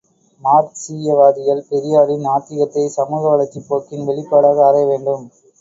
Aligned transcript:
மார்க்சீயவாதிகள் 0.43 1.61
பெரியாரின் 1.69 2.25
நாத்திகத்தை, 2.25 2.85
சமூக 2.97 3.21
வளர்ச்சிப் 3.29 3.69
போக்கின் 3.69 4.07
வெளிப்பாடாக 4.09 4.67
ஆராய 4.69 4.87
வேண்டும். 4.87 5.25